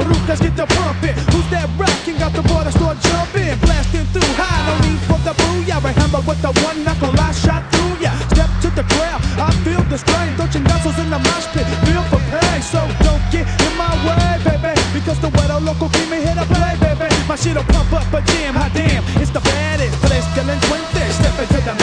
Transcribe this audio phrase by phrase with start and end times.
[0.00, 1.16] rucas get the pumping.
[1.32, 2.16] Who's that rocking?
[2.16, 4.64] Got the water start jumping, blasting through high.
[4.68, 5.80] No need for the booyah.
[5.82, 8.12] Hammer with the one knuckle, I shot through ya.
[8.32, 10.36] Step to the crowd, I feel the strain.
[10.36, 12.62] Touching muscles in the mosh pit, feel for pain.
[12.62, 14.72] So don't get in my way, baby.
[14.94, 17.08] Because the weather local keep me here to play, baby.
[17.28, 19.02] My shit'll pump up a jam, hot damn.
[19.20, 21.02] It's the baddest, place delinquente.
[21.12, 21.81] Step into the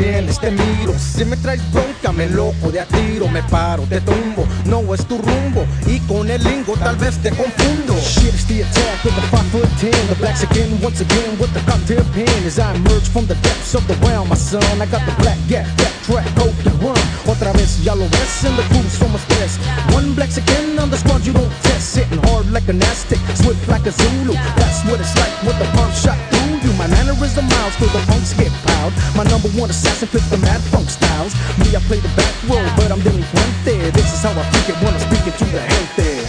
[0.00, 0.94] vienes, te miro.
[0.98, 3.28] Si me traes bronca, me loco de a tiro.
[3.28, 4.46] Me paro, te tumbo.
[4.64, 5.66] No es tu rumbo.
[5.86, 7.94] Y con el lingo tal vez te confundo.
[8.00, 9.90] Shit, it's the attack with the 5 foot 10.
[10.08, 12.46] The blacks again, once again, with the cocktail pen.
[12.46, 14.64] As I emerge from the depths of the realm, my son.
[14.80, 17.00] I got the black gap, back track, hope to run.
[17.26, 19.58] Otra vez, ya lo ves, and the crew's so much stress.
[19.92, 21.94] One blacks again on the squad, you don't test.
[21.94, 24.34] Sitting hard like an Aztec, swift like a Zulu.
[24.56, 26.72] That's what it's like with the pump shot through you.
[26.74, 28.92] My mannerism miles till the punks get piled.
[29.16, 31.34] My number one assassin flips the mad funk styles.
[31.58, 33.92] Me, I play the back row, but I'm delinquente.
[33.92, 35.96] This is how I freak it when I'm speaking to the gente.
[35.96, 36.19] gente.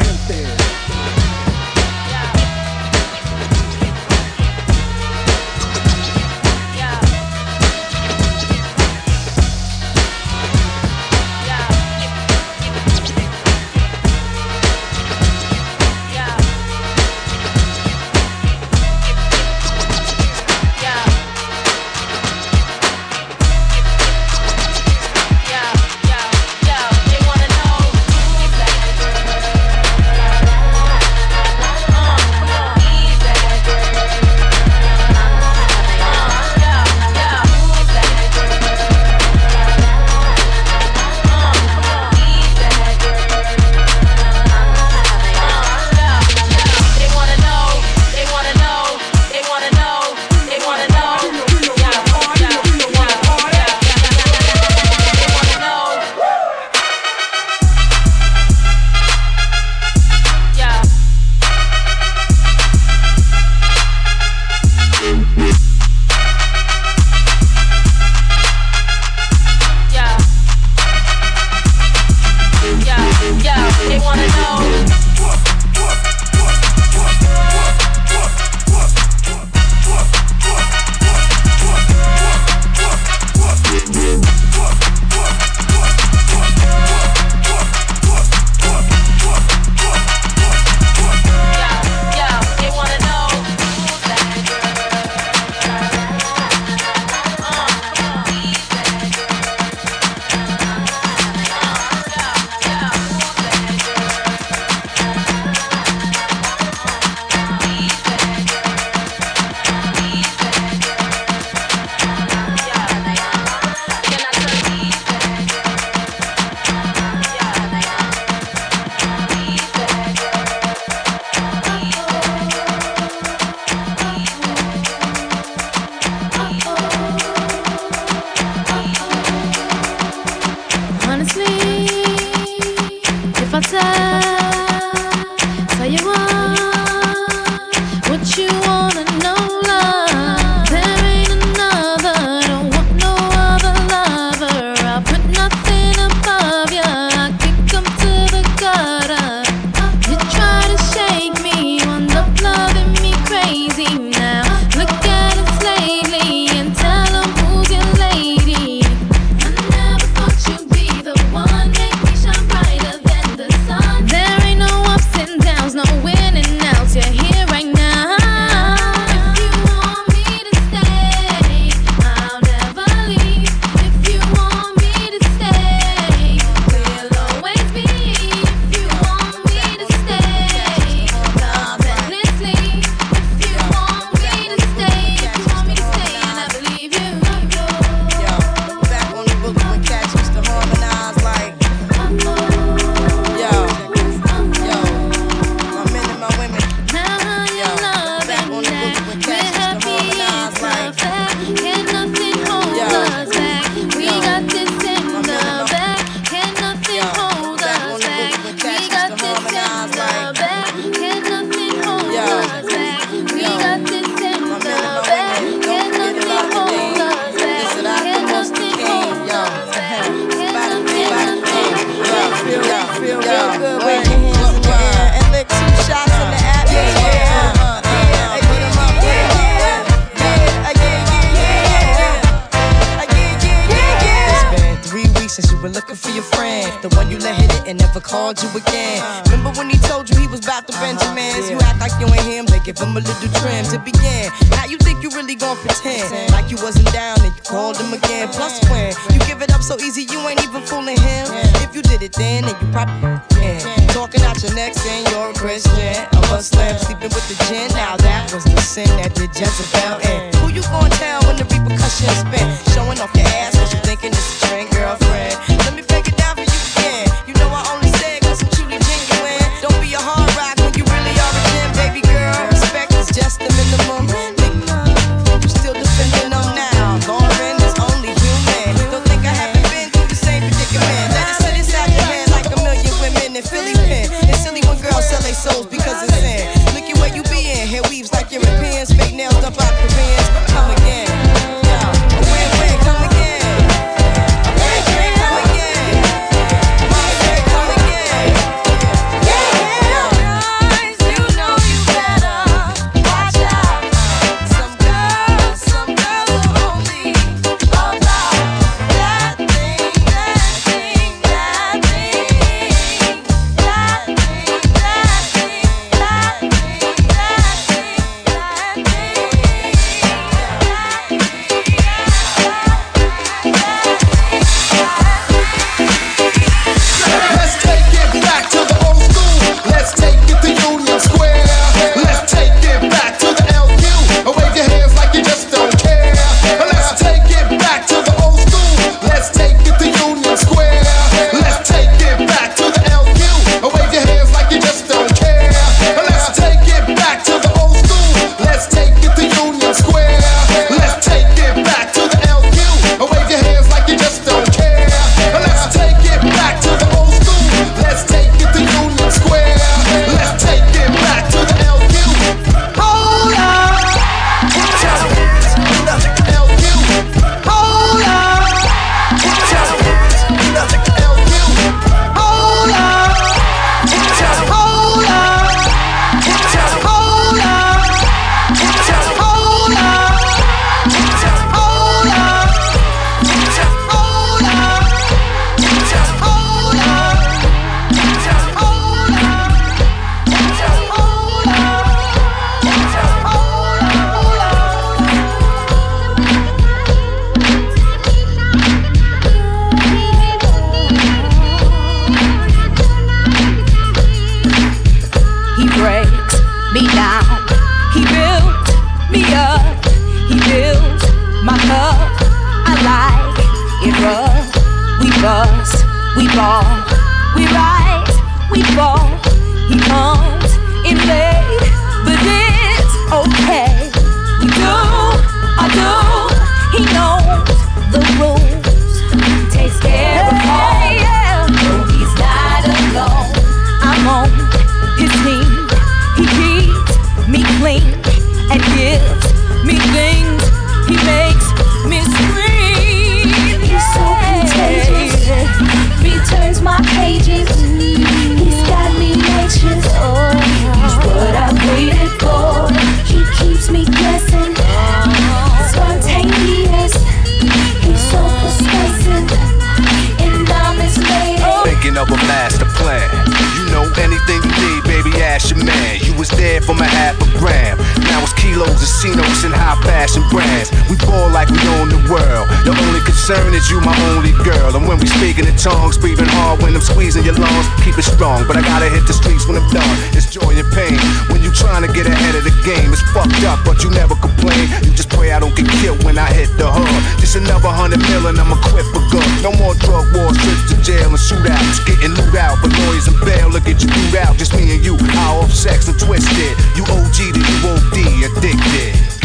[473.62, 474.74] Cause you my only girl.
[474.74, 478.10] And when we speaking in tongues, breathing hard when I'm squeezing your lungs, keep it
[478.10, 478.42] strong.
[478.50, 479.98] But I gotta hit the streets when I'm done.
[480.18, 480.98] It's joy and pain.
[481.30, 484.18] When you trying to get ahead of the game, it's fucked up, but you never
[484.18, 484.66] complain.
[484.82, 487.02] You just pray I don't get killed when I hit the hood.
[487.22, 489.30] Just another hundred million, I'ma quit for good.
[489.46, 491.86] No more drug wars, trips to jail and shootouts.
[491.86, 493.54] Getting loot out, but lawyers and bail.
[493.54, 494.98] Look at you boot out, just me and you.
[494.98, 496.58] High off sex and twisted.
[496.74, 499.21] You OG to you OD, addicted.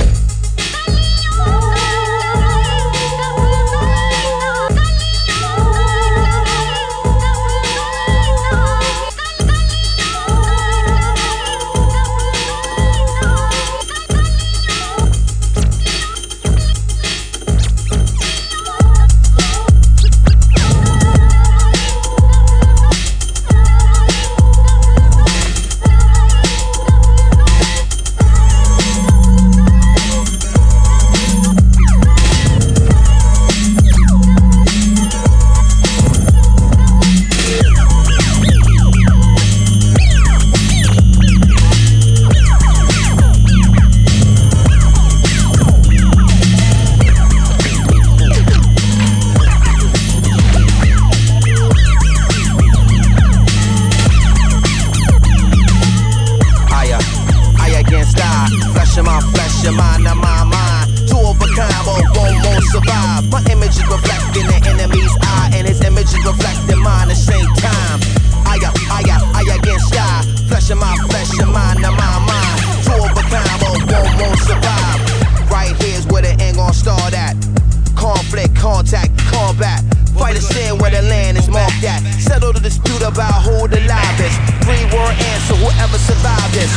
[85.86, 86.72] Answer, whoever survived this.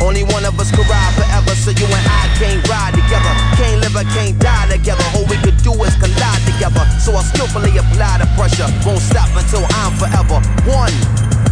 [0.00, 3.32] Only one of us could ride forever, so you and I can't ride together.
[3.56, 5.04] Can't live or can't die together.
[5.14, 6.84] All we could do is collide together.
[6.98, 8.68] So I skillfully apply the pressure.
[8.86, 10.92] Won't stop until I'm forever one.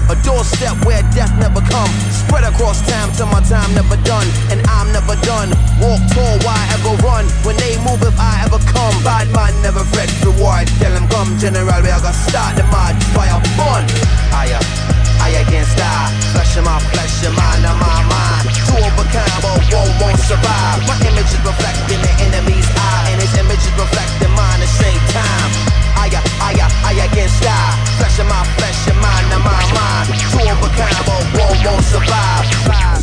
[0.08, 1.92] A doorstep where death never come.
[2.08, 4.24] Spread across time till my time never done.
[4.48, 5.52] And I'm never done.
[5.76, 7.28] Walk tall, why ever run?
[7.44, 8.96] When they move, if I ever come.
[9.04, 10.72] Bad man never fret reward.
[10.80, 13.84] Tell them come, general, we are gonna start the mad fire fun.
[14.32, 14.77] Higher.
[15.20, 16.12] I against I.
[16.32, 18.44] Flesh of my flesh, your mind of my mind.
[18.54, 20.78] Two of a kind, but one won't survive.
[20.86, 24.78] My image is reflecting the enemy's eye And his image is reflecting mine at the
[24.78, 25.50] same time.
[25.98, 26.06] I,
[26.40, 26.50] I,
[26.86, 27.58] I against I.
[27.98, 30.06] Flesh of my flesh, your mind of my mind.
[30.30, 32.44] Two of a kind, but one won't Survive,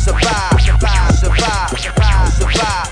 [0.00, 2.85] survive, survive, survive, survive,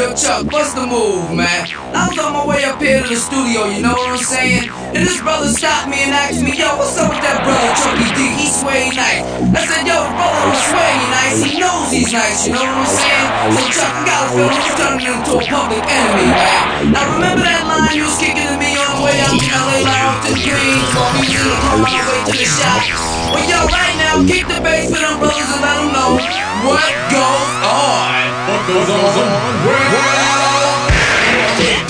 [0.00, 1.68] Yo, Chuck, what's the move, man?
[1.92, 4.72] I was on my way up here to the studio, you know what I'm saying?
[4.96, 8.08] And this brother stopped me and asked me, yo, what's up with that brother Chucky
[8.16, 8.32] D?
[8.32, 9.20] He sway nice.
[9.28, 11.36] I said, yo, the brother don't sway nice.
[11.44, 13.28] He knows he's nice, you know what I'm saying?
[13.52, 16.96] So Chuck, I got a feeling he's turning into a public enemy, man.
[16.96, 19.84] Now remember that line you was kicking to me on the way out to LA
[19.84, 20.80] right off the green?
[20.96, 22.88] While we was the car on the way to the shop.
[23.36, 26.18] Well, yo, right now, kick the bass for them brothers and let them know
[26.66, 28.26] what goes on.
[28.50, 29.14] What goes on?
[29.62, 29.86] Well,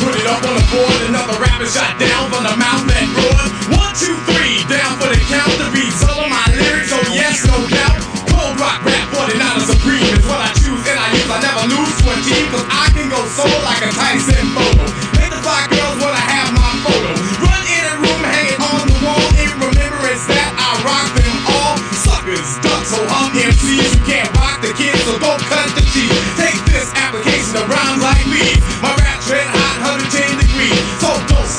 [0.04, 1.00] put it up on the board.
[1.08, 3.48] Another rapper shot down from the mouth that roared.
[3.72, 5.48] One, two, three, down for the count.
[5.56, 7.96] The beats all of my lyrics, oh yes, no doubt.
[8.28, 11.24] Cold rock rap, 49 supreme is what I choose and I use.
[11.24, 14.29] I never lose to a team, cause I can go solo like a Tyson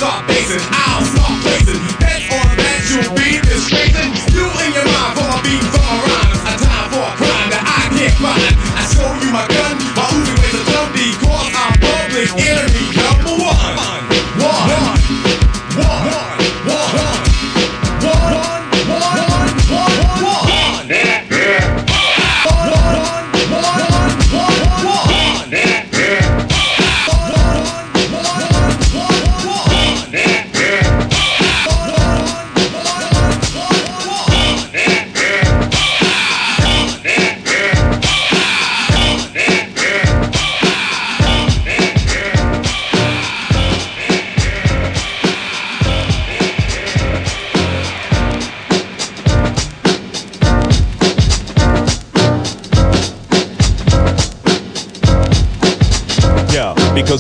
[0.01, 0.30] stop.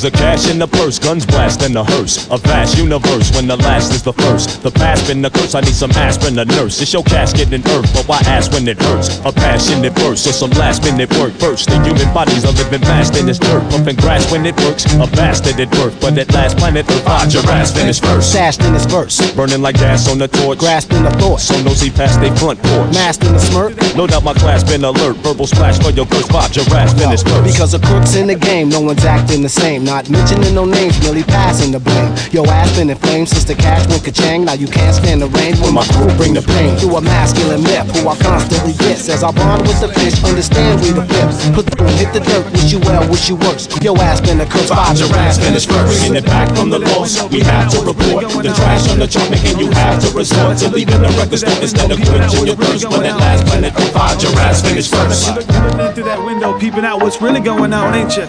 [0.03, 2.27] was a cash in the purse, guns blast in the hearse.
[2.31, 4.63] A vast universe when the last is the first.
[4.63, 6.81] The past been the curse, I need some aspirin, a nurse.
[6.81, 9.19] It's your casket in earth, but why ask when it hurts?
[9.23, 11.69] A passionate verse or some last minute work first.
[11.69, 13.61] The human body's a living vast in this dirt.
[13.69, 15.93] Pumping grass when it works, a bastard at birth.
[16.01, 18.31] But at last planet Earth, find your ass finished first.
[18.31, 20.57] Sashed in his verse, Burning like gas on the torch.
[20.57, 22.89] grasping the thought, So nosy past they front porch.
[22.93, 23.77] masked in the smirk.
[23.95, 25.17] No doubt my class been alert.
[25.17, 26.27] Verbal splash for your curse.
[26.27, 27.45] Five giraffes finished first.
[27.45, 29.83] Because of crooks in the game, no one's acting the same.
[29.83, 32.15] Not mentioning no names, merely passing the blame.
[32.31, 34.45] Yo ass been in flames since the cash went ka-chang.
[34.45, 36.77] Now you can't stand the rain when my crew bring the pain.
[36.79, 39.09] Through a masculine myth who I constantly diss.
[39.09, 41.43] As I bond with the fish, understand we the flips.
[41.51, 43.67] Put the hit the dirt, wish you well, wish you worse.
[43.83, 45.99] Yo ass been a curse, five your ass finished first.
[45.99, 49.29] Bringing it back from the loss, we have to report the trash on the chart,
[49.29, 52.89] making you have to resort to leaving the record store instead of quenching your thirst.
[52.89, 55.27] But at last, planet Earth, find your ass finished first.
[55.27, 58.15] You look, you looking in through that window, peeping out what's really going on, ain't
[58.15, 58.23] you?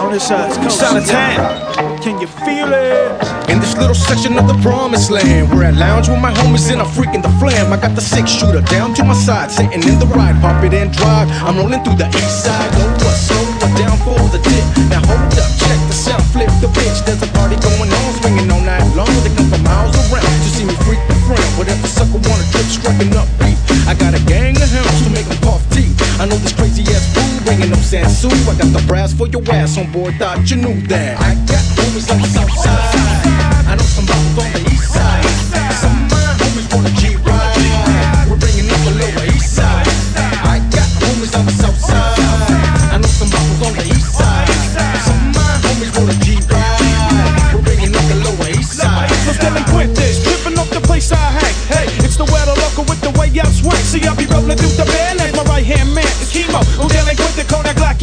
[0.00, 1.81] On this uh, side of town.
[2.02, 3.14] Can you feel it?
[3.46, 6.82] In this little section of the promised land, where I lounge with my homies and
[6.82, 7.72] I'm freaking the flam.
[7.72, 10.74] I got the six shooter down to my side, sitting in the ride, pop it
[10.74, 11.30] and drive.
[11.46, 14.66] I'm rolling through the east side, no what, slow what down for the dip.
[14.90, 17.06] Now hold up, check the sound, flip the bitch.
[17.06, 19.14] There's a party going on, swinging all night long.
[19.22, 21.46] They come from miles around to see me freak the front.
[21.54, 23.54] Whatever sucker wanna trip, striking up beat.
[23.86, 25.91] I got a gang of hounds to make them puff teeth.
[26.20, 28.30] I know this crazy ass fool bringing no Sansu.
[28.48, 31.20] I got the brass for your ass on board, thought you knew that.
[31.20, 33.66] I got homies on the south side.
[33.66, 35.51] I know some brothers on the east side.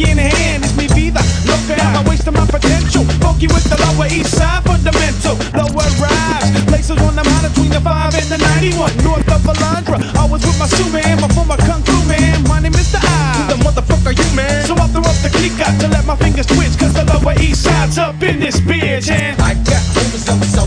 [0.04, 1.76] in hand is me vida loca.
[1.80, 3.04] I'm wasted my potential.
[3.20, 5.36] Funky with the lower east side fundamental.
[5.56, 6.48] Lower rise.
[6.66, 8.96] Places on the mind between the 5 and the 91.
[9.04, 9.98] North of Alondra.
[10.16, 12.42] I was with my shoe man before my kung fu man.
[12.48, 13.08] My name is the I.
[13.36, 14.64] Who the motherfucker you man?
[14.66, 16.78] So I throw up the click out to let my fingers twitch.
[16.78, 19.10] Cause the lower east side's up in this bitch.
[19.10, 20.59] And I got rumors on the side.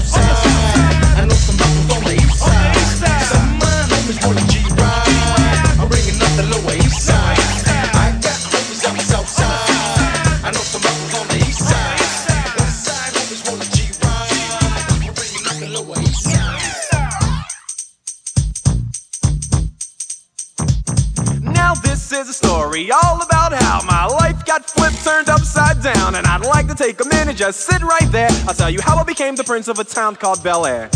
[27.48, 28.30] just sit right there.
[28.48, 30.90] I'll tell you how I became the prince of a town called Bel Air.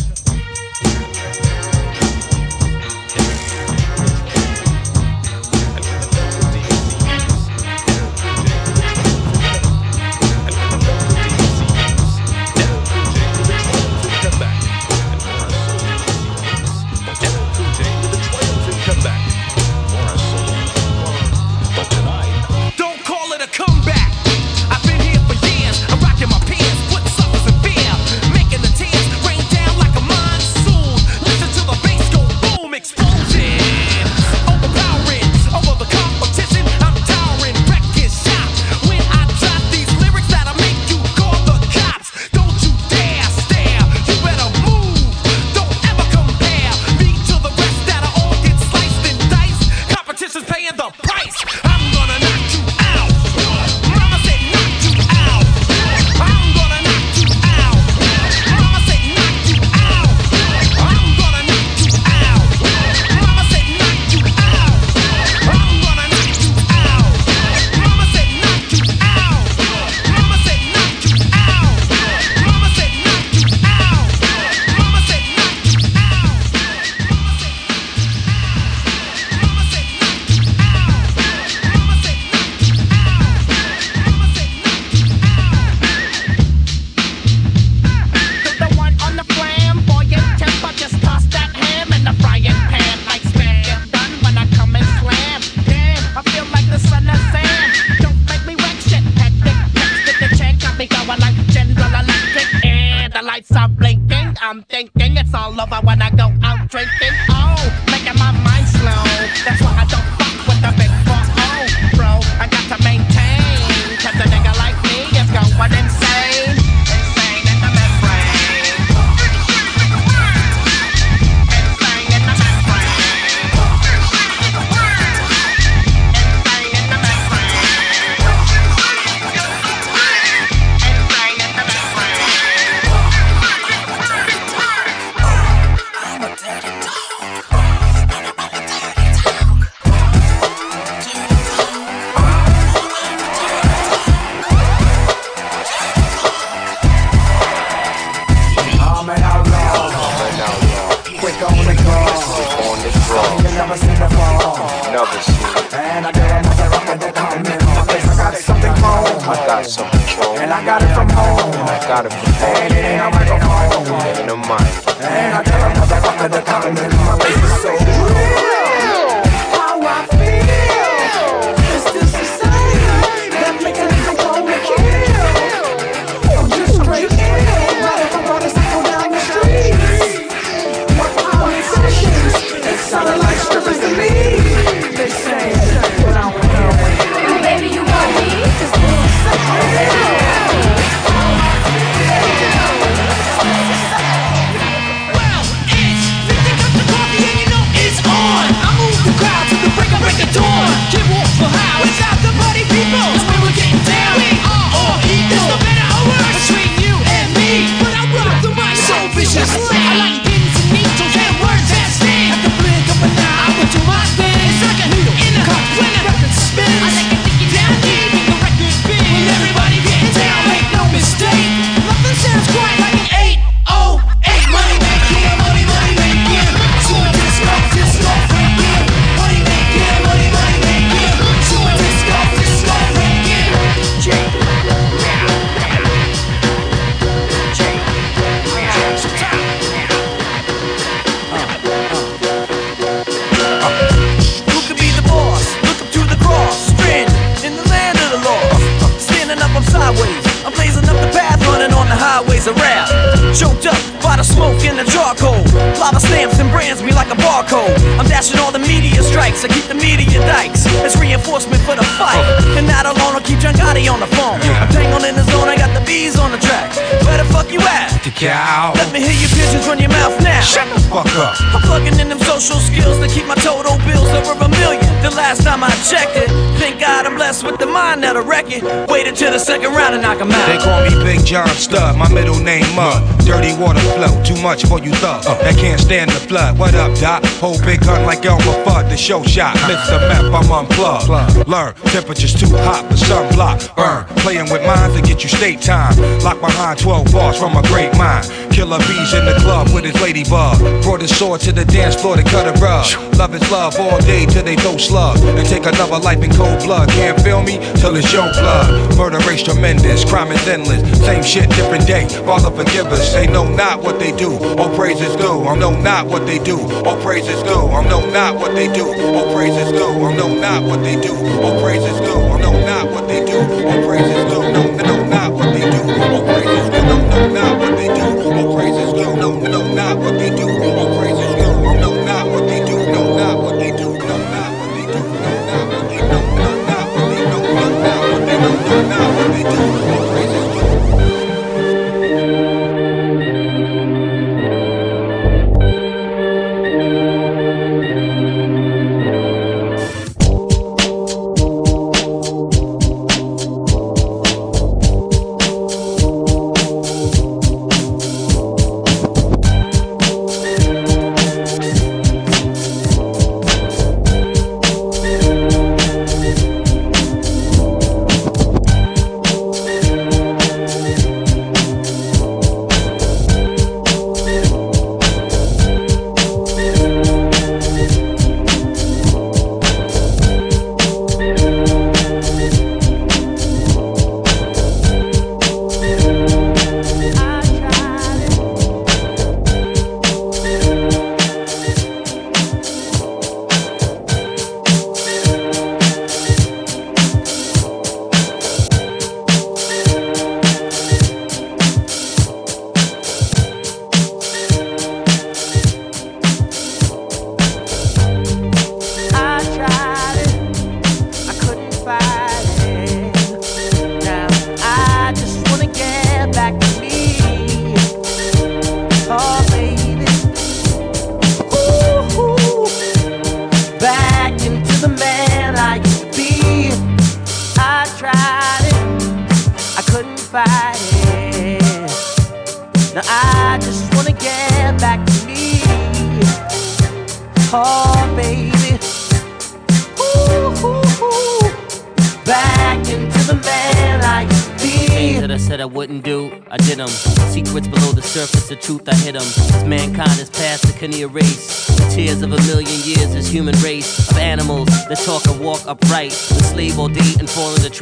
[278.45, 278.88] It.
[278.88, 280.47] Wait until the second round and knock 'em out.
[280.47, 283.02] They call me Big John Studd, my middle name Mud.
[283.26, 286.58] Dirty water flow, too much for you thugs that can't stand the flood.
[286.58, 287.26] What up, Doc?
[287.41, 289.56] Hold big gun like Elmer Fudd, the show shot.
[289.65, 290.00] Mr.
[290.08, 291.47] Meth, I'm unplugged.
[291.47, 293.76] Learn, temperature's too hot for sunblock.
[293.76, 295.97] Burn, playing with minds to get you state time.
[296.21, 298.26] Lock behind 12 bars from a great mind.
[298.58, 300.58] Killer bees in the club with his ladybug.
[300.82, 302.89] Brought his sword to the dance floor to cut a rug.
[303.13, 305.20] Love is love all day till they throw slug.
[305.38, 306.89] And take another life in cold blood.
[306.89, 308.98] Can't feel me till it's your blood.
[308.98, 310.82] Murder race tremendous, crime is endless.
[311.06, 312.10] Same shit, different day.
[312.26, 313.13] Father forgive us.
[313.13, 314.34] They know not what they do.
[314.58, 315.46] All praises due.
[315.46, 316.58] I know not what they do.
[316.82, 317.62] All praises due.
[317.70, 318.89] I know not what they do.
[319.13, 320.02] All praises due.
[320.02, 321.13] I know not what they do.
[321.46, 322.22] All praises due.
[322.34, 323.38] I know not what they do.
[323.38, 324.16] All praises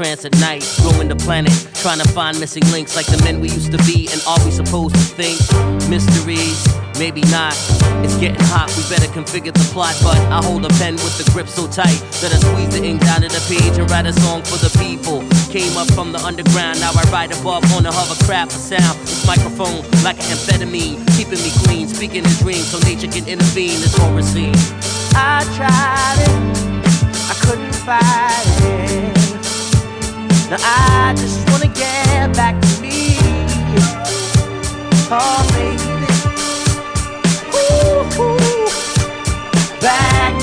[0.04, 0.60] at night.
[0.82, 4.10] Growing the planet, trying to find missing links like the men we used to be.
[4.12, 5.40] And are we supposed to think?
[5.88, 6.68] Mysteries,
[7.00, 7.56] maybe not.
[8.04, 9.96] It's getting hot, we better configure the plot.
[10.04, 13.08] But I hold a pen with the grip so tight that I squeeze the ink
[13.08, 15.24] down to the page and write a song for the people.
[15.48, 19.00] Came up from the underground, now I ride above on a hovercraft for sound.
[19.08, 23.80] This microphone like an amphetamine, keeping me clean, speaking in dreams so nature can intervene.
[23.80, 24.60] It's all received.
[25.16, 26.36] I tried it,
[27.32, 29.15] I couldn't fight it.
[30.50, 33.18] Now I just wanna get back to me.
[35.12, 36.08] Oh baby,
[37.56, 38.70] ooh, ooh.
[39.82, 40.35] back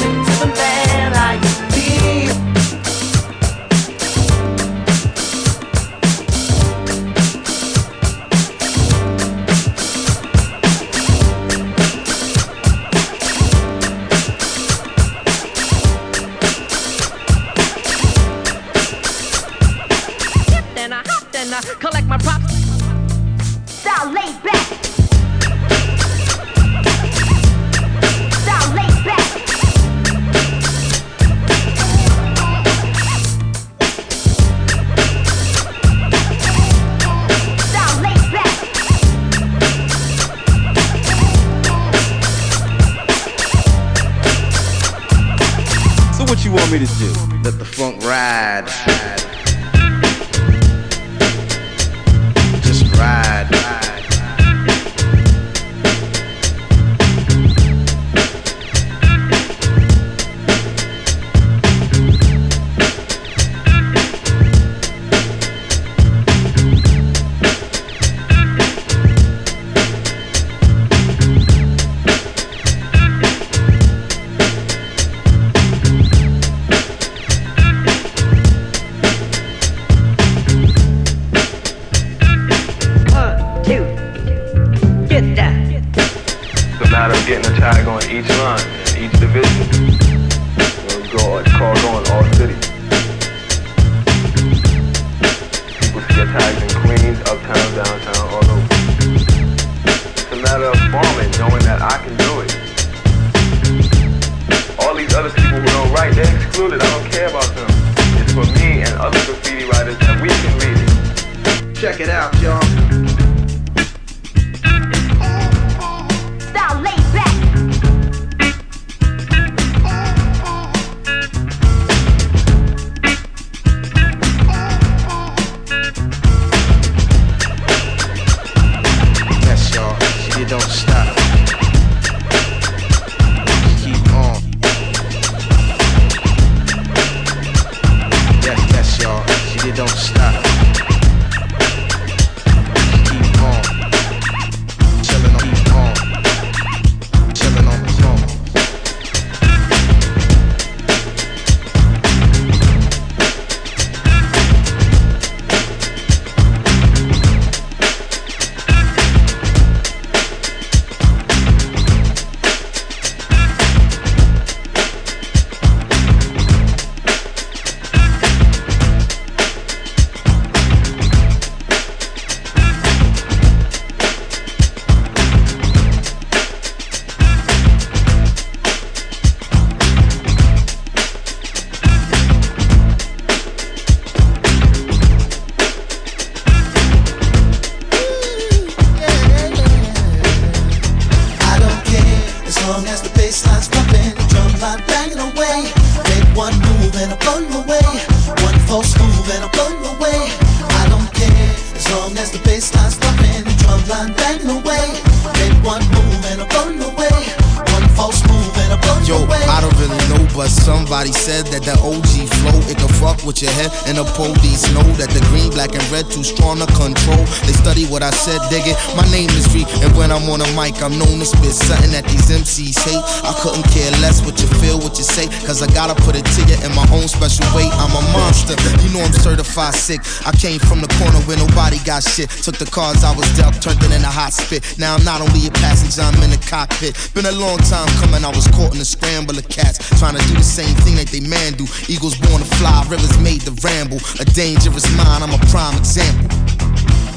[220.73, 223.03] Mic, I'm known to spit something that these MCs hate.
[223.25, 226.25] I couldn't care less what you feel, what you say, cause I gotta put it
[226.25, 227.69] to you in my own special way.
[227.77, 230.01] I'm a monster, you know I'm certified sick.
[230.25, 232.31] I came from the corner where nobody got shit.
[232.31, 234.65] Took the cards I was dealt, turned it in a hot spit.
[234.79, 236.97] Now I'm not only a passenger, I'm in the cockpit.
[237.13, 239.83] Been a long time coming, I was caught in a scramble of cats.
[240.01, 241.67] Trying to do the same thing that they man do.
[241.89, 244.01] Eagles born to fly, rivers made to ramble.
[244.21, 246.29] A dangerous mind, I'm a prime example.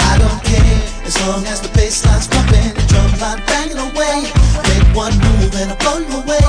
[0.01, 4.25] I don't care as long as the bass line's pumping, the drum line banging away.
[4.65, 6.45] Make one move and I blow you away.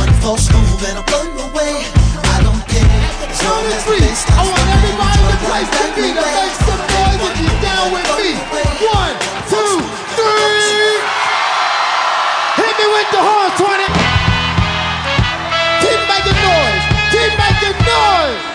[0.00, 1.84] One false move and I blow you away.
[2.32, 2.88] I don't care
[3.28, 6.32] as long as the bass line's pumping, the drum line banging away.
[6.32, 8.30] Make some noise if you're down with me.
[8.88, 9.14] One,
[9.52, 9.72] two,
[10.16, 10.96] three.
[12.56, 13.84] Hit me with the horn, 20.
[15.84, 16.84] Keep making noise.
[17.12, 18.49] Keep making noise.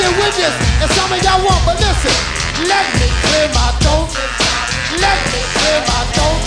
[0.00, 1.62] It with this, and some of y'all won't.
[1.66, 2.14] But listen,
[2.64, 4.08] let me clear my throat.
[4.96, 6.40] Let me clear my throat.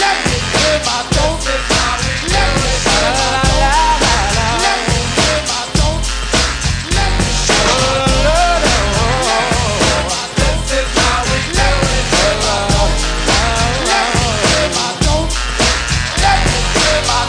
[0.00, 1.38] Let me clear my throat.
[2.34, 4.26] Let me clear my throat.
[4.66, 6.00] Let me clear my throat.
[6.96, 7.76] Let me clear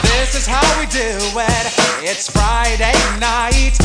[0.03, 1.65] This is how we do it.
[2.03, 3.77] It's Friday night,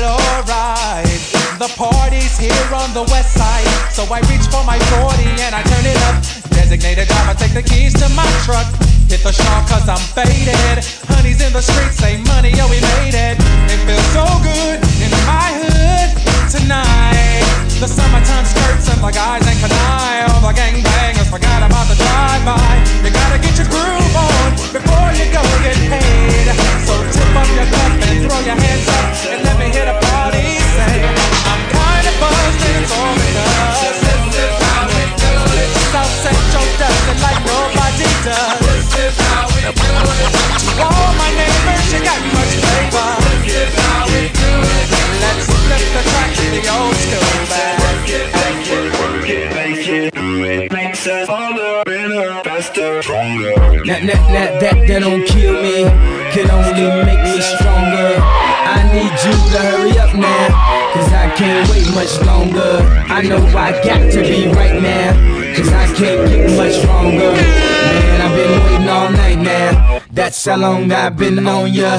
[0.00, 1.20] Feel alright.
[1.60, 5.60] The party's here on the west side, so I reach for my 40 and I
[5.60, 6.16] turn it up.
[6.56, 8.64] Designated driver, take the keys to my truck.
[9.12, 10.80] Hit the shawl cause I'm faded.
[11.12, 13.36] Honey's in the streets, say Monty, yo, we made it.
[13.68, 16.16] It feels so good in my hood
[16.48, 17.69] tonight.
[17.80, 20.28] The summertime skirts and the guys ain't canine.
[20.28, 22.60] All the gangbangers forgot about the drive-by.
[23.00, 26.44] You gotta get your groove on before you go get paid.
[26.84, 29.96] So tip up your cup and throw your hands up and let me hit a
[29.96, 30.60] party.
[30.76, 31.08] Say,
[31.48, 35.72] I'm kinda buzzed and it's all because this is how we do it.
[35.88, 38.60] South Central does it like nobody does.
[38.92, 40.28] This is how we do it.
[40.68, 43.08] To all my neighbors, you got much flavor.
[43.48, 44.84] This is how we do it.
[45.24, 46.89] Let's flip the track to the old
[53.90, 55.82] That, that, that, that, that don't kill me,
[56.30, 58.14] can only make me stronger.
[58.22, 62.86] I need you to hurry up now, cause I can't wait much longer.
[63.10, 65.10] I know I got to be right now,
[65.56, 67.34] cause I can't get much stronger.
[67.34, 70.00] Man, I've been waiting all night now.
[70.12, 71.98] That's how long I've been on ya.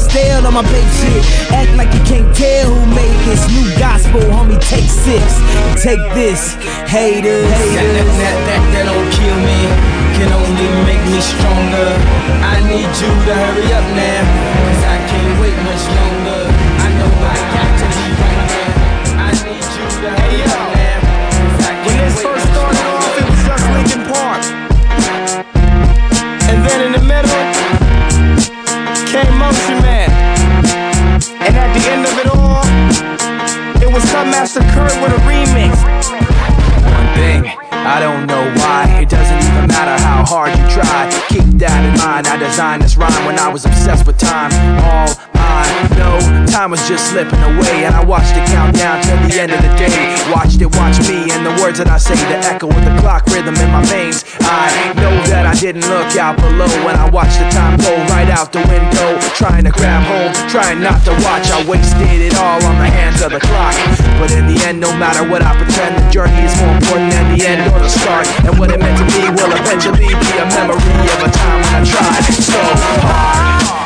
[0.00, 1.24] pastel on my babe shit.
[1.52, 4.60] Act like you can't tell who made this new gospel, homie.
[4.68, 5.24] Take six,
[5.82, 6.54] take this,
[6.88, 7.48] haters.
[7.48, 9.60] That, that, that, that, that don't kill me,
[10.16, 11.90] can only make me stronger.
[12.40, 14.22] I need you to hurry up now,
[14.64, 16.19] cause I can't wait much longer.
[34.32, 35.74] It Kurt with a remix.
[36.84, 39.00] One thing, I don't know why.
[39.02, 41.10] It doesn't even matter how hard you try.
[41.28, 42.26] Keep that in mind.
[42.26, 44.52] I designed this rhyme when I was obsessed with time.
[44.84, 45.66] All I
[45.98, 49.50] know, time was just slipping away, and I watched it count down till the end
[49.50, 49.90] of the day.
[50.30, 53.26] Watched it watch me, and the words that I say, the echo of the clock
[53.26, 54.24] rhythm in my veins.
[54.40, 58.30] I know that I didn't look out below when I watched the time go right
[58.30, 59.18] out the window.
[59.34, 61.50] Trying to grab hold, trying not to watch.
[61.50, 63.74] I wasted it all on the hands of the clock.
[64.22, 67.26] But in the end, no matter what I pretend, the journey is more important than
[67.34, 68.26] the end or the start.
[68.46, 71.74] And what it meant to be will eventually be a memory of a time when
[71.74, 72.60] I tried so
[73.02, 73.79] hard.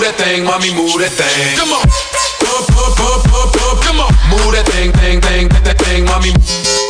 [0.00, 1.60] Move that thing, mommy, move that thing.
[1.60, 1.84] Come on.
[1.84, 3.76] Pump, pump, pump, pump, pump.
[3.84, 4.08] Come on.
[4.32, 6.32] Move that thing, thing, thing, that, that thing, mommy.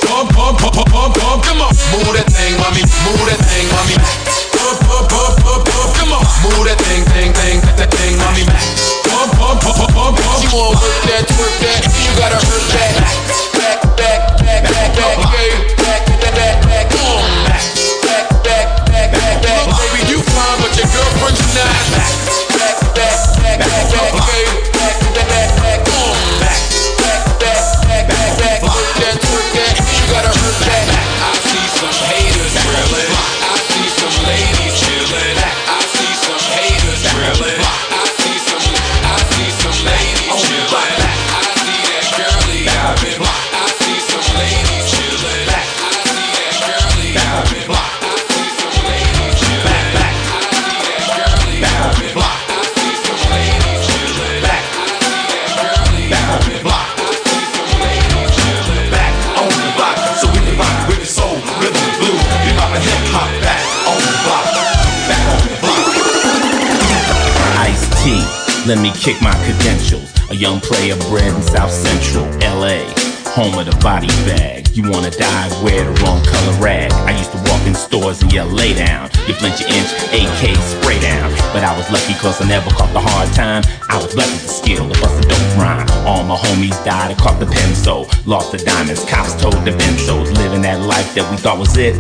[0.07, 1.43] Pump, pump, pump, pump, pump, pump.
[1.43, 1.75] Come on.
[1.91, 2.87] Move that thing, mommy.
[2.87, 3.99] Move that thing, mommy.
[4.55, 5.91] Pump, pump, pump, pump, pump.
[5.99, 6.23] Come on.
[6.23, 8.47] Move that thing, thing, thing, that, that thing, mommy.
[9.11, 10.39] Pump, pump, pump, pump, pump.
[10.47, 12.95] You wanna work that, twerk that, you gotta hurt that.
[13.59, 15.59] Back, back, back, back, back, yeah.
[15.83, 17.27] Back, back, back, back, come on.
[17.51, 17.67] Back,
[18.07, 19.67] back, back, back, back, back.
[19.67, 22.10] Baby, you fine, but your girlfriend's not.
[31.83, 32.20] I
[68.71, 70.15] let me kick my credentials.
[70.31, 72.87] A young player bred in South Central LA,
[73.35, 74.69] home of the body bag.
[74.77, 76.93] You wanna die, wear the wrong color rag.
[76.93, 79.11] I used to walk in stores and yell, lay down.
[79.27, 81.35] You flinch your inch, AK spray down.
[81.53, 83.65] But I was lucky cause I never caught the hard time.
[83.89, 85.91] I was with the skill to bust a dope rhyme.
[86.07, 88.07] All my homies died, I caught the pencil.
[88.25, 90.31] Lost the diamonds, cops told the Benzos.
[90.39, 91.99] Living that life that we thought was it.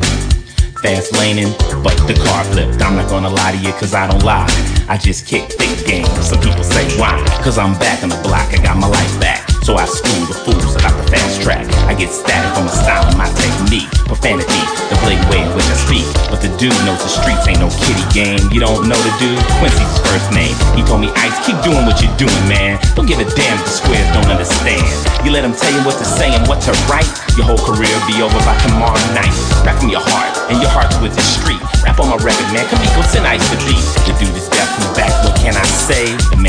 [0.83, 1.53] Fast laning,
[1.85, 2.81] but the car flipped.
[2.81, 4.49] I'm not gonna lie to you, cause I don't lie.
[4.89, 6.07] I just kick thick game.
[6.23, 7.23] Some people say why?
[7.43, 9.40] Cause I'm back on the block, I got my life back.
[9.71, 11.63] So I school the fools about the fast track.
[11.87, 13.87] I get static from my style and my technique.
[14.11, 16.03] Profanity, the blatant way in which I speak.
[16.27, 18.43] But the dude knows the streets ain't no kitty game.
[18.51, 19.39] You don't know the dude?
[19.63, 20.59] Quincy's first name.
[20.75, 22.83] He told me, Ice, keep doing what you're doing, man.
[22.99, 24.83] Don't give a damn if the squares don't understand.
[25.23, 27.07] You let them tell you what to say and what to write.
[27.39, 29.31] Your whole career be over by tomorrow night.
[29.63, 31.63] Rap from your heart, and your heart's with the street.
[31.87, 32.67] Rap on my record, man.
[32.67, 33.87] Kamiko send Ice the beat.
[34.03, 35.15] The dude is deaf from the back.
[35.23, 36.11] What can I say?
[36.35, 36.40] The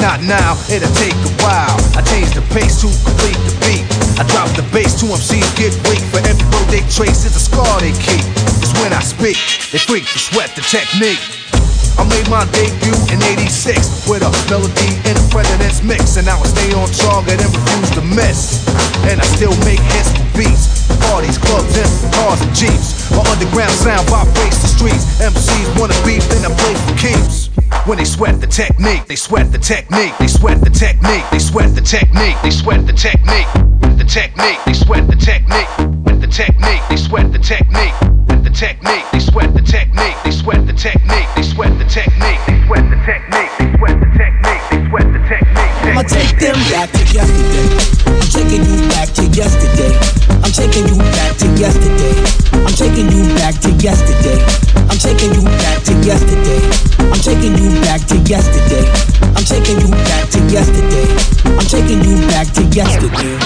[0.00, 1.74] not now, it'll take a while.
[1.98, 3.84] I change the pace to complete the beat.
[4.18, 6.02] I drop the bass to MCs get weak.
[6.10, 8.24] For every road they trace is a scar they keep.
[8.62, 9.38] It's when I speak,
[9.70, 11.20] they freak to sweat the technique.
[11.98, 16.14] I made my debut in 86 with a melody in a president's mix.
[16.14, 18.62] And I stay on target and refuse to miss.
[19.10, 20.86] And I still make hits for beats.
[21.10, 23.10] Parties, clubs, and cars and jeeps.
[23.10, 25.04] My underground sound vibrates the streets.
[25.18, 27.57] MCs wanna beef, then I play for keeps.
[27.88, 31.74] When they sweat the technique, they sweat the technique, they sweat the technique, they sweat
[31.74, 33.48] the technique, they sweat the technique,
[33.96, 35.66] the technique, they sweat the technique,
[36.04, 37.94] with the technique, they sweat the technique,
[38.28, 42.38] with the technique, they sweat the technique, they sweat the technique, they sweat the technique,
[42.44, 45.80] they sweat the technique, they sweat the technique, they sweat the technique.
[45.88, 47.72] I'ma take them back to yesterday.
[48.04, 50.17] I'm taking you back to yesterday.
[50.44, 52.14] I'm taking you back to yesterday.
[52.52, 54.38] I'm taking you back to yesterday.
[54.90, 56.60] I'm taking you back to yesterday.
[56.98, 58.84] I'm taking you back to yesterday.
[59.36, 61.06] I'm taking you back to yesterday.
[61.44, 63.38] I'm taking you back to yesterday.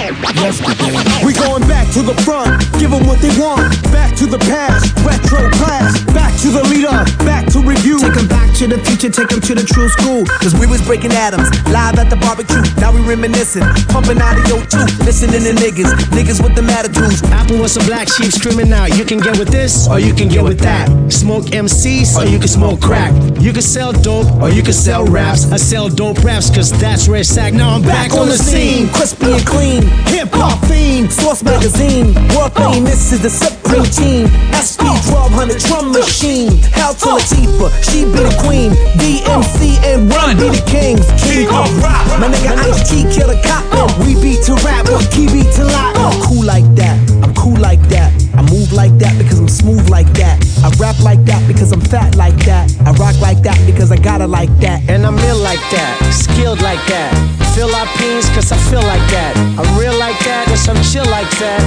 [0.42, 1.24] Yesterday.
[1.24, 3.70] We going back to the front, give them what they want.
[3.92, 6.00] Back to the past, retro class.
[6.12, 7.98] Back to the leader, back to review.
[8.00, 10.24] Take 'em back to the future, take take 'em to the true school.
[10.38, 12.62] Cause we was breaking atoms, live at the barbecue.
[12.78, 14.92] Now we reminiscing, pumping out of your tooth.
[15.02, 17.22] Listening to niggas, niggas with the attitudes.
[17.32, 18.96] Apple was a black sheep screaming out.
[18.96, 20.86] You can get with this, or you can get with that.
[21.10, 23.12] Smoke MCs, or you can smoke crack.
[23.40, 25.50] You can sell dope, or you can sell raps.
[25.50, 27.54] I sell dope raps, cause that's where it's at.
[27.54, 28.88] Now I'm back, on the scene.
[28.90, 29.82] crispy and clean.
[30.14, 32.14] Hip hop fiend, Source Magazine.
[32.34, 32.72] World oh.
[32.72, 34.28] famous is the Supreme Team.
[34.54, 36.58] SP 1200 drum machine.
[36.78, 37.82] Hell to Latifah, oh.
[37.90, 38.51] she be the queen.
[39.00, 41.06] DMC and Run be the kings.
[41.22, 42.04] King of rock.
[42.20, 43.64] My nigga Ice T kill the cop.
[43.72, 43.88] Uh.
[44.04, 45.96] We beat to rap, but key beat to lock.
[45.96, 46.08] Uh.
[46.08, 46.96] I'm cool like that.
[47.22, 48.12] I'm cool like that.
[48.34, 50.40] I move like that because I'm smooth like that.
[50.64, 52.66] I rap like that cause I'm fat like that.
[52.84, 54.82] I rock like that because I gotta like that.
[54.90, 57.14] And I'm ill like that, skilled like that.
[57.54, 59.32] Philippines, cause I feel like that.
[59.58, 61.62] I'm real like that, cause I'm chill like that.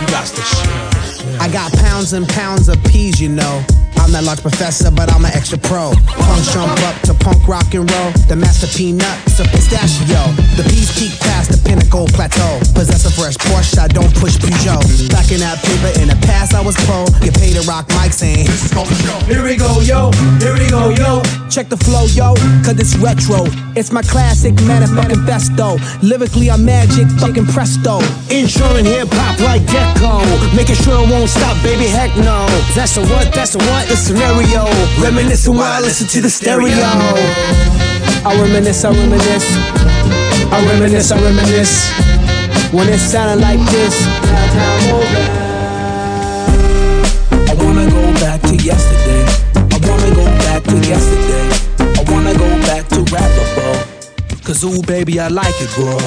[0.00, 1.40] You got the shit.
[1.40, 3.64] I got pounds and pounds of peas, you know.
[4.06, 5.90] I'm that large professor, but I'm an extra pro.
[6.06, 8.14] Punk jump up to punk rock and roll.
[8.30, 10.30] The master peanuts, a pistachio.
[10.54, 12.62] The peas peak past the pinnacle plateau.
[12.70, 15.10] Possess a fresh Porsche, I don't push Peugeot.
[15.10, 17.02] Back in that paper, in the past I was pro.
[17.18, 19.18] Get paid to rock mics saying, this is show.
[19.26, 20.14] Here we go, yo.
[20.38, 21.26] Here we go, yo.
[21.50, 23.42] Check the flow, yo, cause it's retro.
[23.74, 25.82] It's my classic motherfucking festo.
[26.02, 27.98] Lyrically, I'm magic, fucking presto.
[28.30, 30.22] Insuring hip hop like Gecko.
[30.54, 32.46] Making sure it won't stop, baby, heck no.
[32.78, 34.64] That's the what, that's the what, the scenario.
[35.02, 36.74] Reminiscing while I listen to the stereo.
[38.24, 39.48] I reminisce, I reminisce.
[40.52, 41.90] I reminisce, I reminisce.
[42.72, 43.94] When it sounded like this.
[47.50, 49.24] I wanna go back to yesterday.
[49.54, 51.46] I wanna go back to yesterday.
[51.78, 53.76] I wanna go back to rappable.
[54.44, 55.98] Cause ooh baby I like it raw.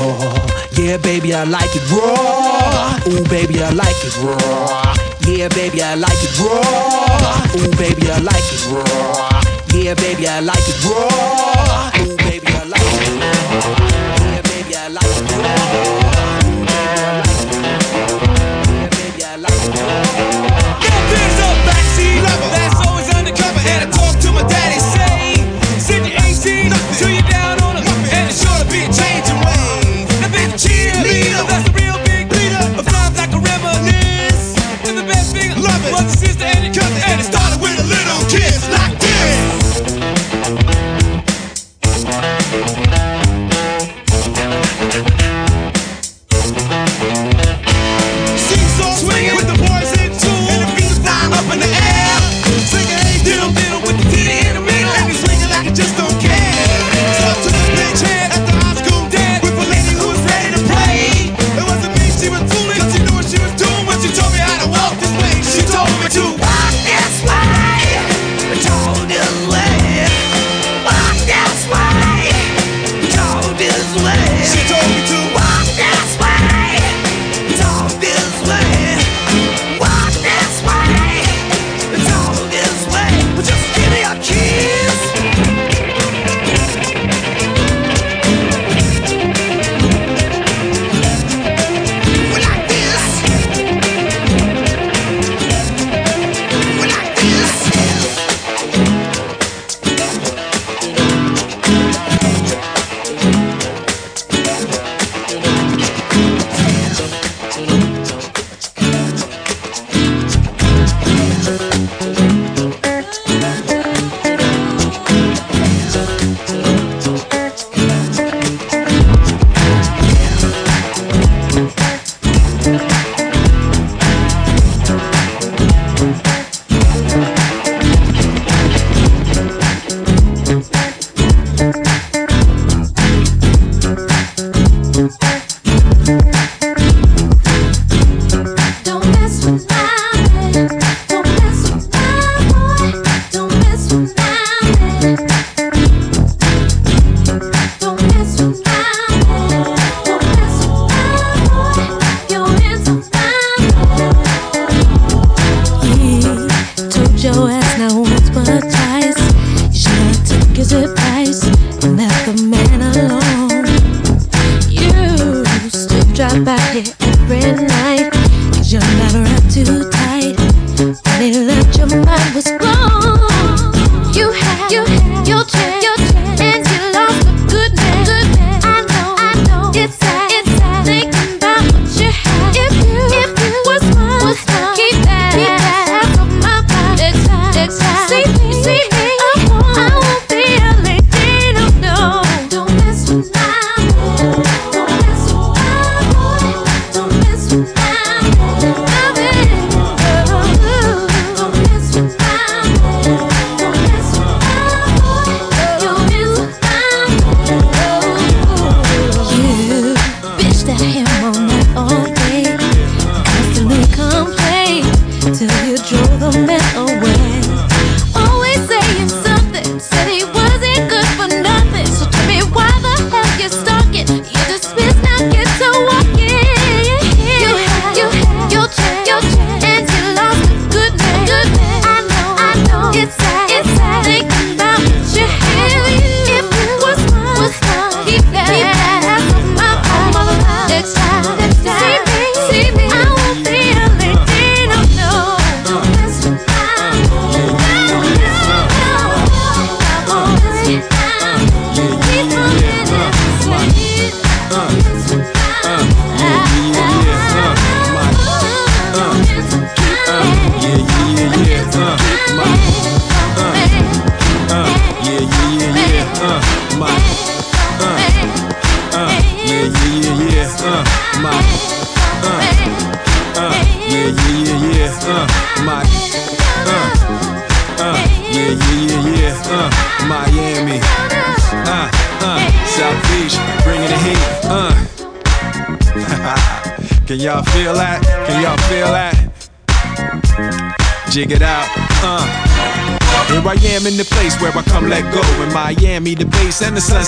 [0.78, 3.00] Yeah baby I like it raw.
[3.08, 5.09] Ooh baby I like it raw.
[5.30, 7.62] Yeah baby I like it raw.
[7.62, 9.42] Ooh baby I like it raw.
[9.72, 11.92] Yeah baby I like it raw.
[12.02, 13.70] Ooh baby I like it raw.
[14.34, 15.99] Yeah baby I like it raw.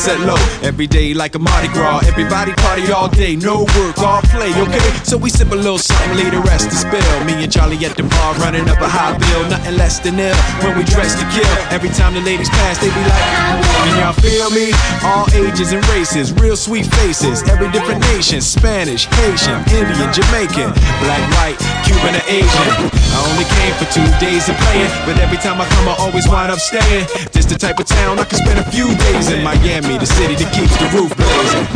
[0.02, 0.68] The sunset low.
[0.68, 2.08] Every day like a Mardi Gras.
[2.08, 4.80] Everybody party all day, no work, all play, okay?
[5.04, 7.26] So we sip a little something, leave the rest to spill.
[7.26, 9.50] Me and Charlie at the bar running up a high bill.
[9.50, 11.52] Nothing less than ill when we dress to kill.
[11.72, 13.26] Every time the ladies pass, they be like,
[13.86, 14.74] Can y'all feel me?
[15.04, 17.44] All ages and races, real sweet faces.
[17.44, 20.72] Every different nation Spanish, Haitian, Indian, Jamaican,
[21.04, 21.58] black, white,
[21.92, 22.68] Cuban, or Asian.
[23.12, 26.28] I only came for two days of playing, but every time I come, I always
[26.28, 27.08] wind up staying.
[27.34, 30.36] This the type of town I can spend a few days in Miami, the city
[30.36, 31.68] that keeps the roof blazing.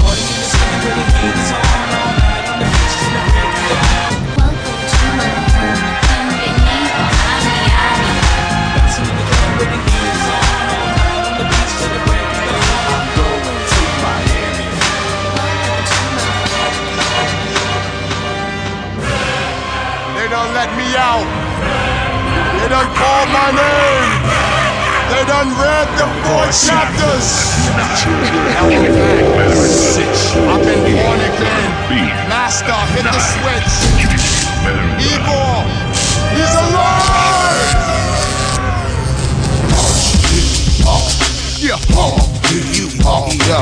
[22.66, 24.10] They done called my name.
[25.14, 27.54] They done read the four chapters.
[30.50, 31.70] I've been born again.
[32.28, 33.70] Master, hit the switch.
[34.98, 35.62] Igor,
[36.34, 37.70] he's alive.
[41.62, 42.18] Yeah, oh,
[42.74, 43.62] you, oh, yeah,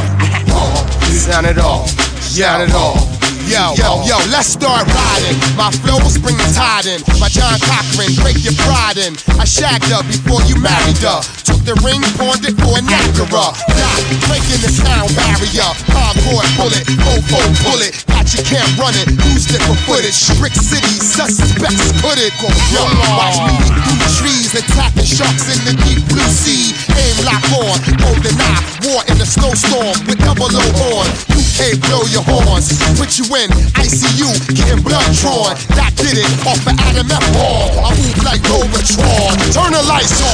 [1.12, 1.90] sound it off,
[2.22, 3.13] sound it off.
[3.54, 5.38] Yo, yo, yo, let's start riding.
[5.54, 7.06] My flows bring the tide in.
[7.22, 9.14] My John Cochran, break your pride in.
[9.38, 11.22] I shagged her before you married her.
[11.46, 13.54] Took the ring, pawned it for a Niagara.
[13.54, 15.70] Not breaking the sound barrier.
[15.94, 17.94] Hardcore bullet, mofo bullet.
[18.10, 19.06] Got you can't run it.
[19.30, 20.18] Used it for footage.
[20.42, 22.34] Brick City, suspects put it.
[22.74, 22.82] Yo,
[23.14, 26.74] watch me through trees, attacking sharks in the deep blue sea.
[26.98, 31.33] Aim lock on, golden eye, war in the snowstorm with double O on.
[31.54, 34.26] UK blow your horns, put you in ICU,
[34.58, 35.54] getting blood drawn.
[35.78, 37.22] That did it off of Adam F.
[37.38, 37.70] Hall.
[37.86, 39.38] I move like Robotron.
[39.54, 40.34] Turn the lights on.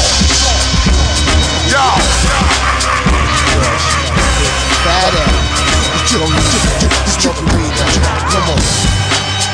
[1.67, 1.83] Yo.
[4.87, 5.27] Better.
[8.31, 8.63] Come on.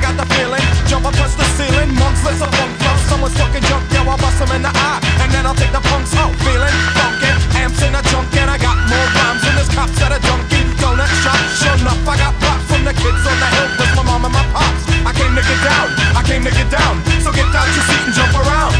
[0.00, 0.64] got the feeling.
[0.88, 1.92] Jump up, touch the ceiling.
[1.94, 2.96] Monks, let's a funk flow.
[3.06, 5.00] Someone's fucking junk, yo, I bust them in the eye.
[5.22, 6.32] And then I'll take the punks out.
[6.42, 7.30] Feeling funky,
[7.60, 10.64] amps in a junk, and I got more rhymes than this cops at a junkie
[10.80, 11.38] donut shop.
[11.60, 14.34] Sure enough, I got props from the kids on the hill with my mom and
[14.34, 14.82] my pops.
[15.04, 15.86] I came to get down,
[16.16, 16.98] I came to get down.
[17.20, 18.79] So get out your seat and jump around.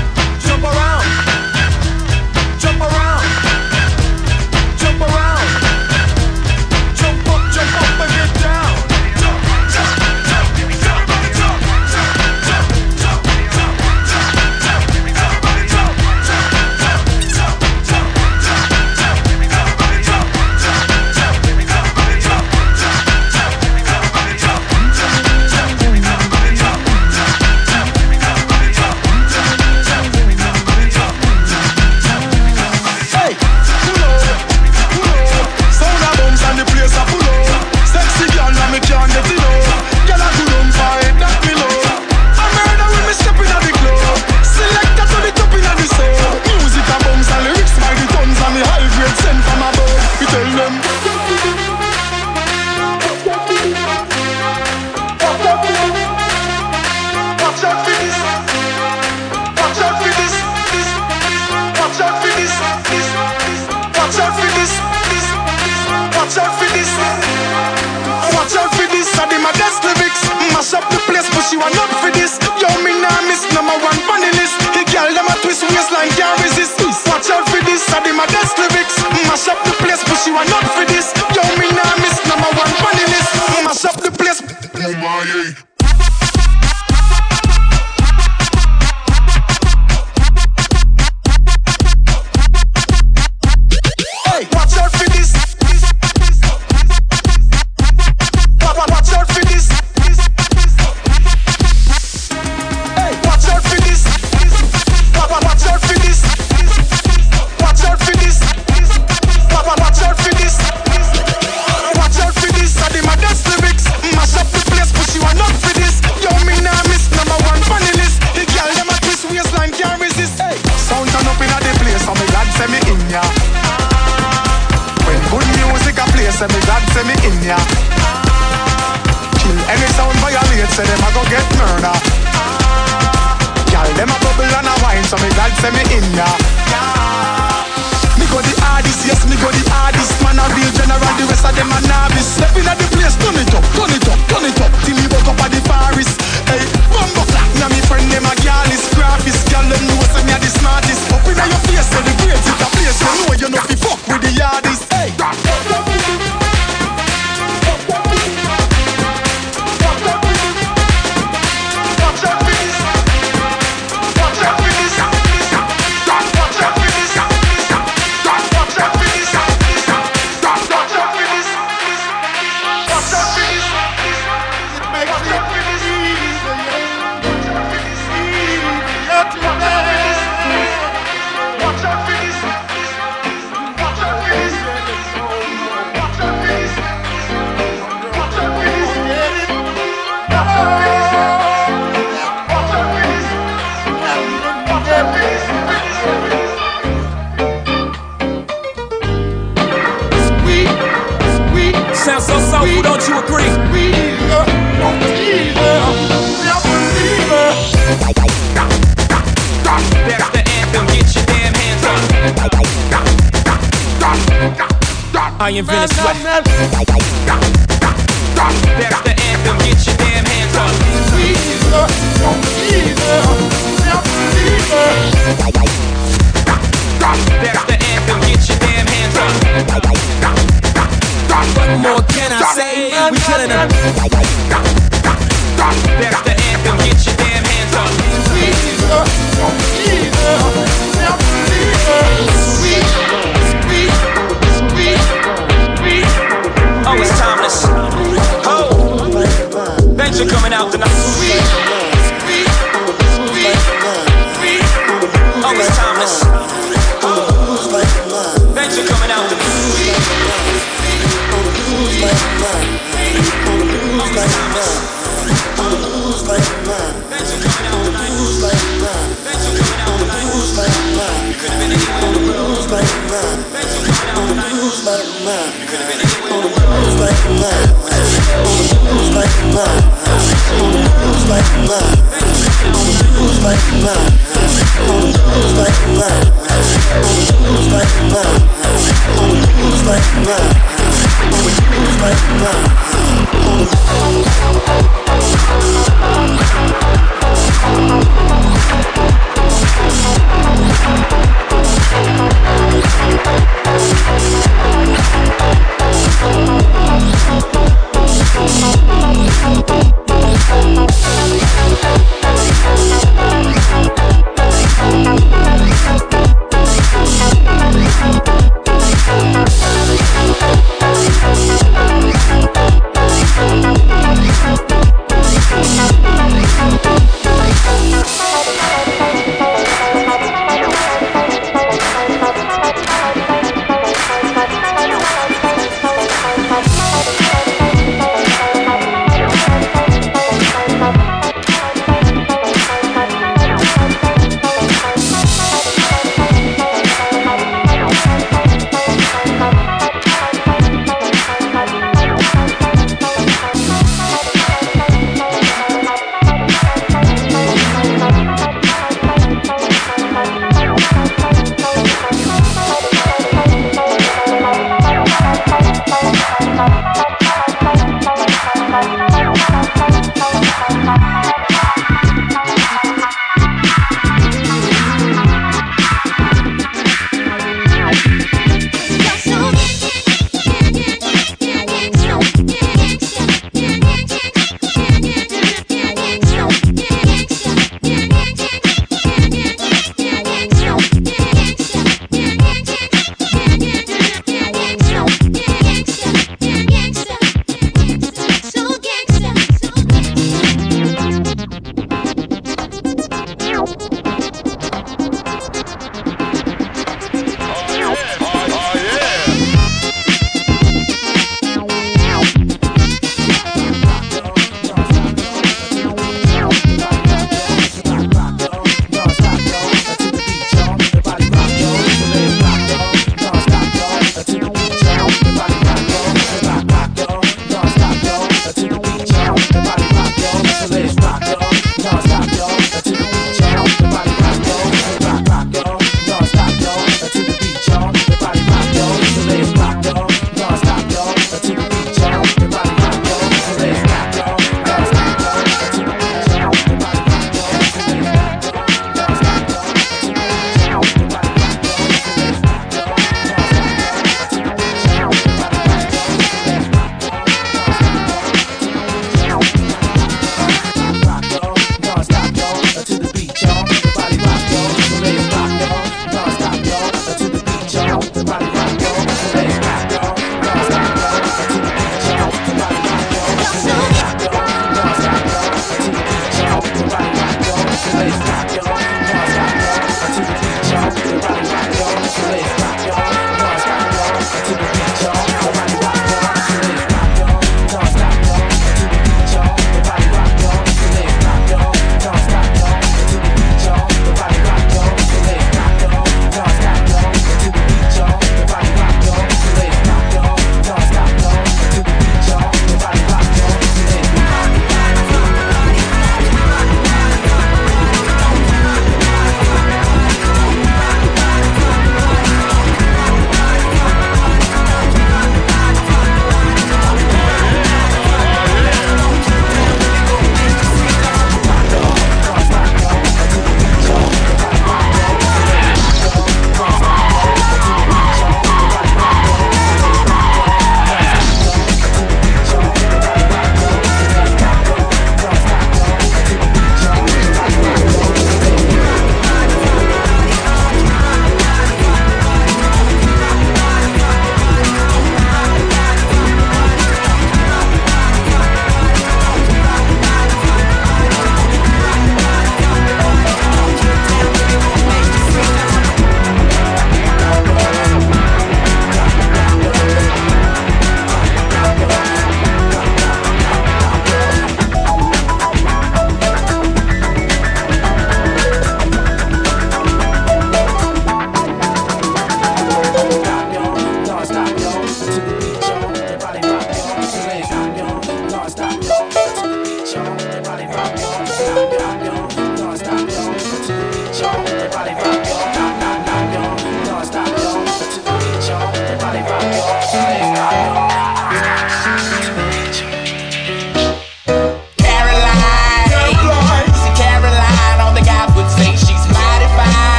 [288.13, 288.51] Thank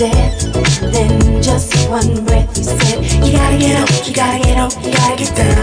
[0.00, 0.50] death.
[0.80, 4.92] Then just one breath, you said, You gotta get up, you gotta get up, you
[4.92, 5.59] gotta get down.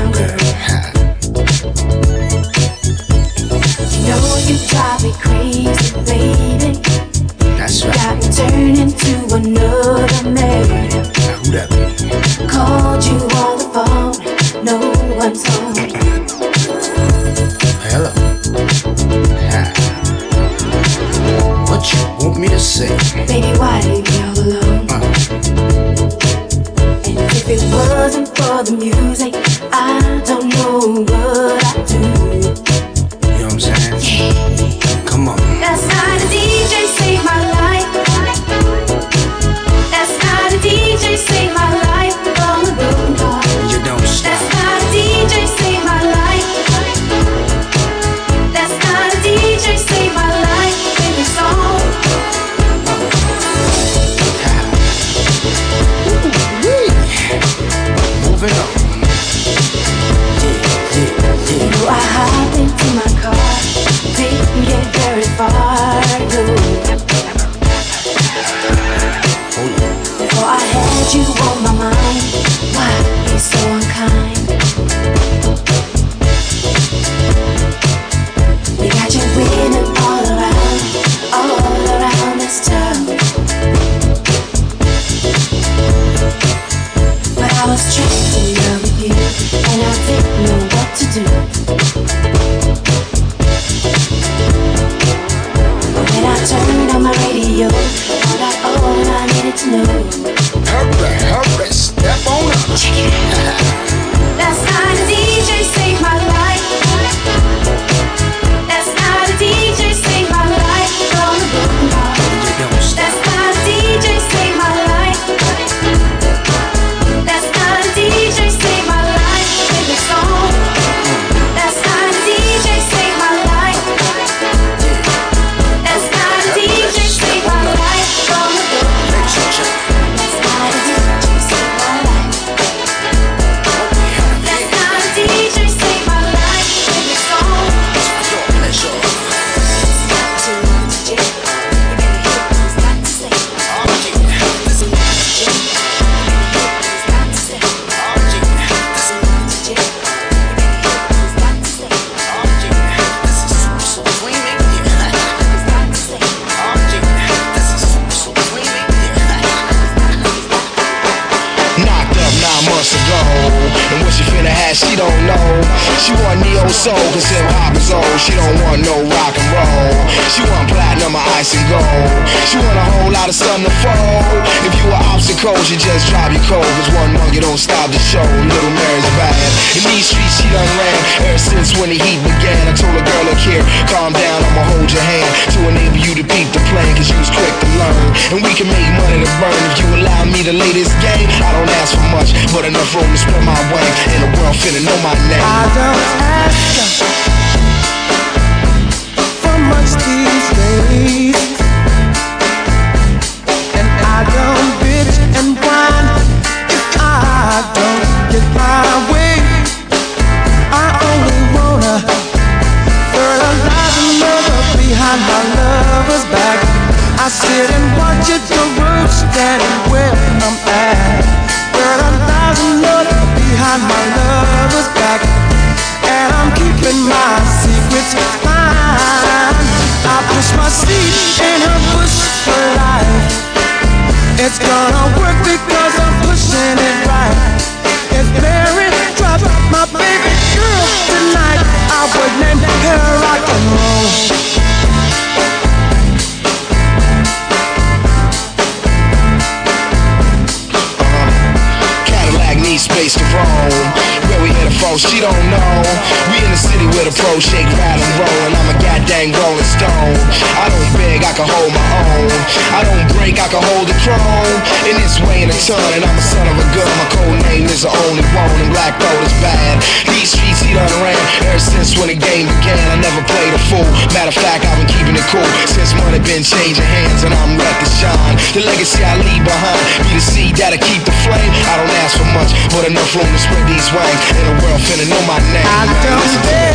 [272.97, 273.85] I never played a fool.
[274.09, 277.53] Matter of fact, I've been keeping it cool since money been changing hands, and I'm
[277.53, 278.33] ready to shine.
[278.57, 281.53] The legacy I leave behind be the seed that'll keep the flame.
[281.69, 284.21] I don't ask for much, but enough room to spread these wings.
[284.33, 285.61] And the world finna know my name.
[285.61, 286.73] I don't beg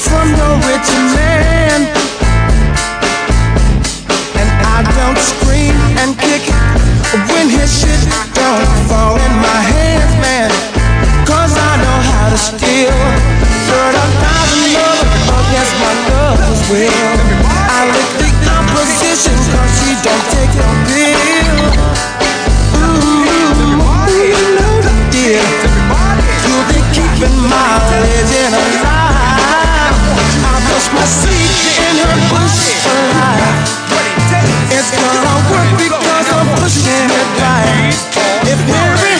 [0.00, 1.92] from no rich man,
[4.32, 6.40] and I don't scream and kick
[7.36, 8.00] when his shit
[8.32, 10.65] don't fall in my hands, man.
[12.36, 12.92] Cause I know how to steal.
[13.64, 15.08] Fertilize another
[15.40, 17.16] against my lover's will.
[17.48, 21.72] I lick the opposition cause she don't take a pill.
[22.76, 23.24] Ooh.
[26.44, 29.96] You'll keeping my legend alive.
[30.44, 31.08] I push my
[31.88, 32.84] in her bush.
[34.76, 37.96] It's gonna work because I'm pushing it right.
[38.44, 39.15] If Mary dropped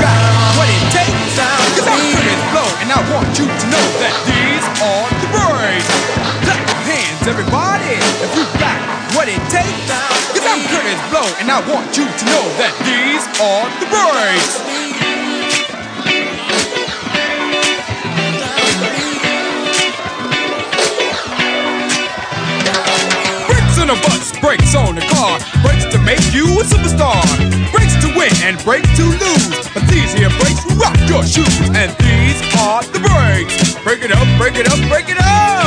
[0.00, 1.36] got what it takes.
[1.76, 5.88] Cause I'm Curtis Blow, and I want you to know that these are the birds.
[6.44, 7.96] Clap your hands, everybody,
[8.58, 8.78] got
[9.16, 9.42] what it
[10.50, 10.66] I'm
[11.40, 14.89] and I want you to know that these are the birds.
[23.90, 27.20] On brakes on the car, brakes to make you a superstar,
[27.72, 29.68] brakes to win and brakes to lose.
[29.74, 33.74] But these here brakes rock your shoes, and these are the brakes.
[33.82, 35.59] Break it up, break it up, break it up.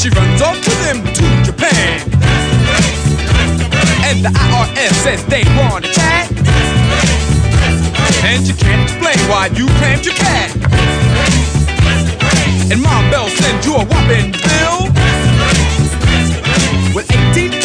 [0.00, 2.08] She runs off to them to Japan.
[2.08, 4.00] That's the place, that's the place.
[4.08, 6.30] And the IRS says they want a chat.
[6.30, 7.20] That's the place,
[7.60, 8.24] that's the place.
[8.24, 10.56] And you can't explain why you crammed your cat.
[10.56, 12.72] That's the place, that's the place.
[12.72, 14.88] And Mom Bell sends you a whopping bill.
[14.88, 16.96] That's the place, that's the place.
[16.96, 17.60] With 18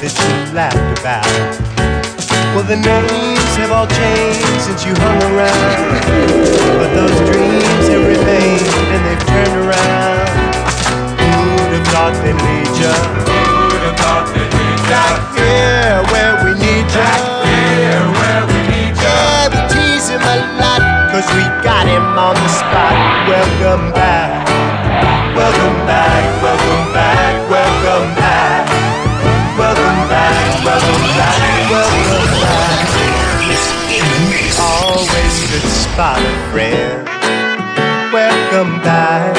[0.00, 1.24] that you laughed about.
[2.52, 6.04] Well, the names have all changed since you hung around,
[6.76, 10.28] but those dreams have remained and they've turned around.
[11.16, 12.92] Who'd have thought they'd lead ya?
[12.92, 15.00] Who'd have thought they'd lead ya?
[15.00, 17.00] Back here where we need ya.
[17.00, 19.12] Back here where we need ya.
[19.16, 22.92] Yeah, we tease him a lot, cause we got him on the spot.
[23.28, 24.44] Welcome back.
[25.36, 28.55] Welcome back, welcome back, welcome back.
[35.96, 36.20] Spot,
[36.52, 37.08] friend.
[38.12, 39.32] Welcome back.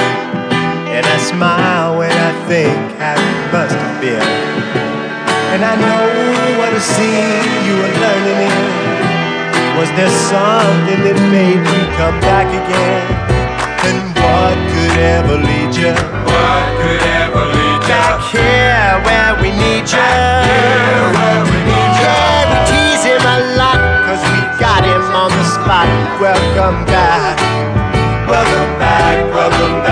[0.90, 4.30] And I smile when I think how you must have been.
[5.54, 8.58] And I know what a scene you were learning in.
[9.78, 13.06] Was there something that made you come back again?
[13.86, 15.94] And what could ever lead you?
[15.94, 17.94] What could ever lead you?
[17.94, 20.02] Back here where we need you.
[20.02, 21.77] Back here where we need you.
[25.78, 27.38] back, welcome back,
[28.28, 29.87] welcome back, welcome back.